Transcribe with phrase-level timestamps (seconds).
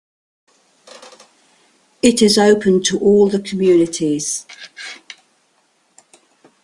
[2.01, 4.47] It is open to all the communities.